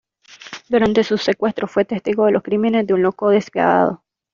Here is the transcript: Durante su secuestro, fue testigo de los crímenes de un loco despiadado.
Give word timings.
Durante 0.67 1.03
su 1.03 1.19
secuestro, 1.19 1.67
fue 1.67 1.85
testigo 1.85 2.25
de 2.25 2.31
los 2.31 2.41
crímenes 2.41 2.87
de 2.87 2.95
un 2.95 3.03
loco 3.03 3.29
despiadado. 3.29 4.01